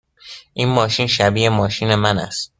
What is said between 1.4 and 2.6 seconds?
ماشین من است.